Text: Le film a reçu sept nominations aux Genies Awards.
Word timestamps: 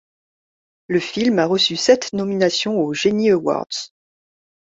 Le 0.87 0.99
film 0.99 1.37
a 1.37 1.45
reçu 1.45 1.75
sept 1.75 2.11
nominations 2.13 2.79
aux 2.79 2.91
Genies 2.91 3.29
Awards. 3.29 3.91